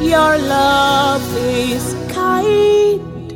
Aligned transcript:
Your 0.00 0.38
love 0.38 1.36
is 1.36 1.94
kind. 2.14 3.32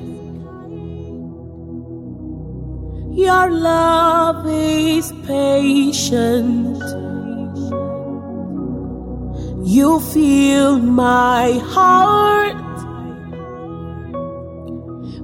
Your 3.16 3.50
love 3.50 4.46
is 4.46 5.12
patient. 5.27 6.78
You 9.66 9.98
fill 9.98 10.78
my 10.78 11.59
heart 11.64 12.56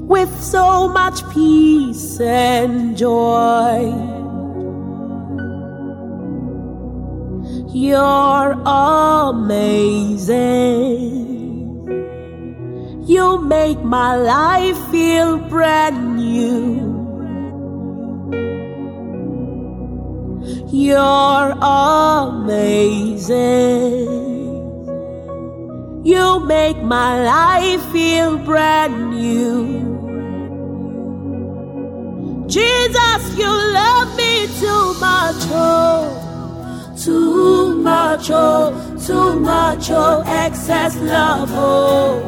with 0.09 0.43
so 0.43 0.89
much 0.89 1.23
peace 1.31 2.19
and 2.19 2.97
joy. 2.97 4.18
You're 7.71 8.53
amazing. 8.65 9.59
You 13.07 13.43
make 13.43 13.83
my 13.85 14.17
life 14.17 14.79
feel 14.91 15.37
brand 15.37 16.17
new. 16.17 16.89
You're 20.71 21.55
amazing. 21.61 23.29
You 26.05 26.41
make 26.41 26.83
my 26.83 27.23
life 27.23 27.85
feel 27.93 28.39
brand 28.39 29.11
new. 29.11 29.89
Jesus, 32.49 33.37
you 33.37 33.47
love 33.47 34.17
me 34.17 34.47
too 34.59 34.95
much, 35.01 35.37
oh, 35.53 36.28
too 37.05 37.75
much, 37.77 38.29
oh, 38.31 38.73
too 39.07 39.39
much, 39.39 39.91
oh, 39.91 40.23
excess 40.27 40.97
love, 40.97 41.49
oh. 41.53 42.21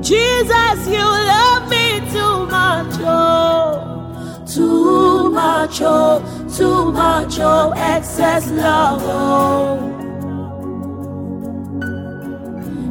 Jesus, 0.00 0.78
you 0.88 1.04
love 1.32 1.68
me 1.68 2.00
too 2.10 2.46
much, 2.46 2.94
oh, 3.00 4.44
too 4.46 5.30
much, 5.30 5.80
oh, 5.82 6.20
too 6.56 6.90
much, 6.92 7.38
oh, 7.38 7.72
excess 7.76 8.50
love, 8.50 9.02
oh. 9.04 9.88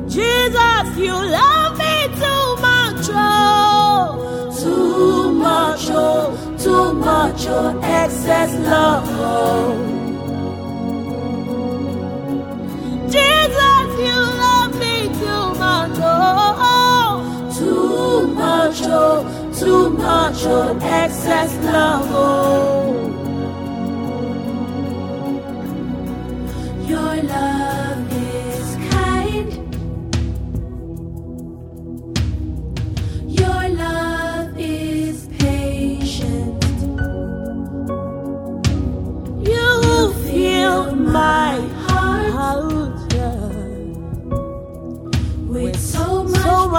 Jesus, 0.08 0.98
you 0.98 1.14
love 1.14 1.78
me 1.80 2.08
too 2.22 2.46
much, 2.62 3.10
oh, 3.10 3.31
much, 7.32 7.46
oh, 7.48 7.80
excess 7.82 8.54
love. 8.60 9.06
Jesus, 13.10 13.88
you 14.06 14.18
love 14.44 14.78
me 14.80 15.08
too 15.20 15.60
much, 15.60 15.98
oh, 16.02 17.54
too 17.58 18.28
much, 18.34 18.82
oh, 18.84 19.52
too 19.58 19.90
much, 19.92 20.44
oh, 20.46 20.78
excess 20.82 21.56
love, 21.64 22.08
oh. 22.12 22.81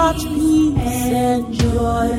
Much, 0.03 0.21
so 0.21 0.27
peace 0.27 0.77
and 1.27 1.53
joy. 1.53 2.09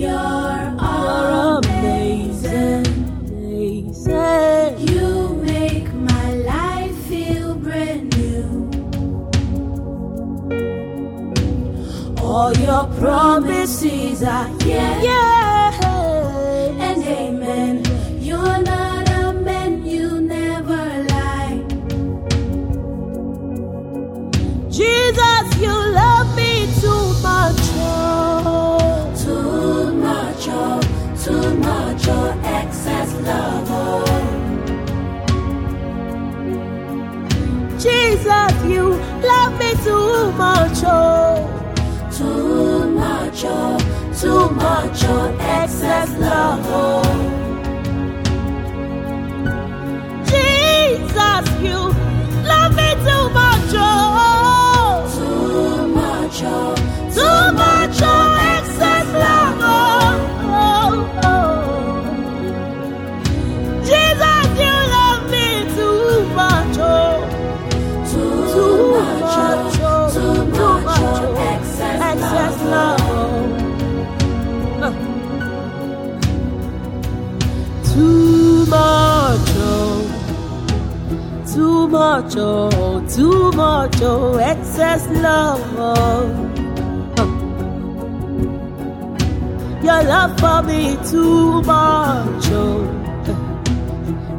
You're 0.00 0.62
amazing. 1.58 2.86
amazing. 3.26 4.70
You 4.88 5.08
make 5.42 5.88
my 5.92 6.28
life 6.52 6.96
feel 7.08 7.54
brand 7.54 8.04
new. 8.16 8.46
All 12.22 12.52
your 12.66 12.84
promises 13.00 14.22
are 14.22 14.48
Yeah. 14.64 15.02
yeah. 15.02 15.27
Too 44.20 44.50
much, 44.50 45.04
or 45.04 45.28
excess 45.40 46.10
love, 46.18 46.60
oh. 46.66 47.07
Too 77.98 78.64
much, 78.66 79.50
oh, 79.56 80.06
too 81.52 81.88
much, 81.88 82.34
oh, 82.36 83.04
too 83.08 83.50
much, 83.56 84.00
oh, 84.02 84.36
excess 84.38 85.04
love. 85.08 85.60
Oh. 85.76 86.28
Your 89.82 90.02
love 90.04 90.38
for 90.38 90.62
me 90.62 90.96
too 91.10 91.60
much, 91.62 92.46
oh. 92.52 92.86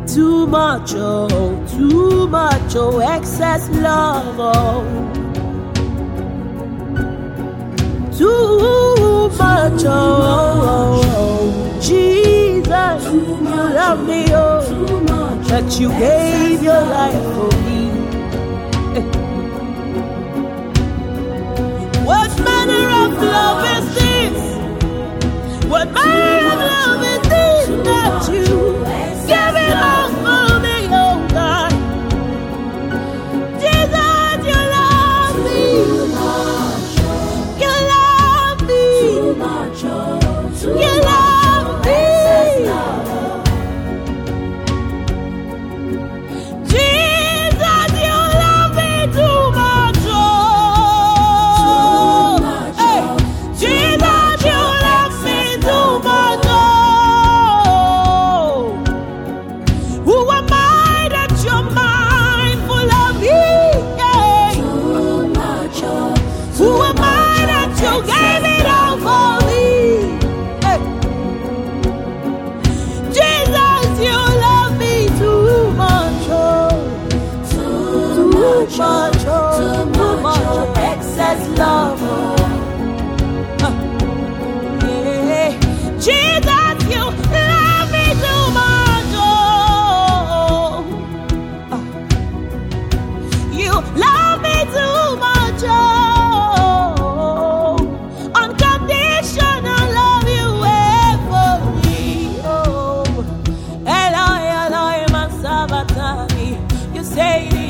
Too 0.07 0.47
much, 0.47 0.93
oh, 0.95 1.67
too 1.67 2.27
much, 2.29 2.75
oh, 2.77 2.99
excess 2.99 3.67
love, 3.71 4.35
oh. 4.39 4.85
Too 8.17 9.29
much, 9.37 9.83
oh, 9.85 10.48
love 13.79 14.05
me, 14.05 14.25
oh, 14.31 15.41
that 15.47 15.79
you 15.79 15.89
gave 15.89 16.61
your 16.61 16.81
life 16.81 17.23
for 17.33 17.57
me. 17.63 17.68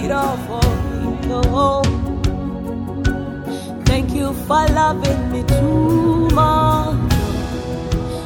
it 0.10 0.14
all 0.14 0.38
for 0.48 0.62
you. 1.28 1.42
Thank 3.86 4.12
you 4.12 4.34
for 4.48 4.66
loving 4.74 5.32
me 5.32 5.44
too 5.44 6.30
much. 6.34 7.14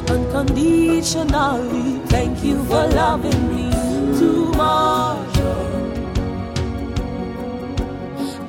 Unconditionally, 0.08 2.00
thank 2.06 2.42
you 2.42 2.64
for 2.64 2.86
loving 2.88 3.42
me 3.54 3.70
too 4.18 4.52
much. 4.52 5.36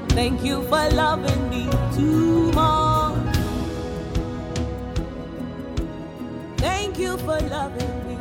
Thank 0.10 0.44
you 0.44 0.62
for 0.64 0.90
loving 0.92 1.50
me 1.50 1.70
too 1.96 2.52
much. 2.54 3.36
Thank 6.58 6.98
you 7.00 7.18
for 7.18 7.40
loving 7.40 8.08
me. 8.08 8.15